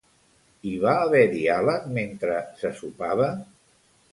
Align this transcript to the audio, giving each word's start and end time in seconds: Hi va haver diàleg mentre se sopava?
Hi 0.69 0.71
va 0.85 0.93
haver 1.01 1.21
diàleg 1.33 1.85
mentre 1.99 2.41
se 2.63 2.73
sopava? 2.81 3.29